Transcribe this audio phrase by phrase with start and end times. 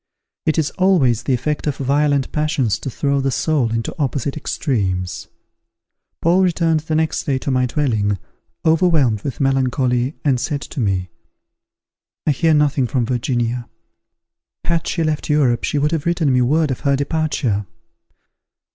[0.47, 5.27] It is always the effect of violent passions to throw the soul into opposite extremes.
[6.23, 8.17] Paul returned the next day to my dwelling,
[8.65, 11.11] overwhelmed with melancholy, and said to me,
[12.25, 13.69] "I hear nothing from Virginia.
[14.65, 17.67] Had she left Europe she would have written me word of her departure.